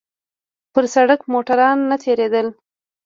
پر 0.73 0.85
سړک 0.93 1.21
موټران 1.31 1.77
نه 1.89 1.97
تېرېدل. 2.03 2.47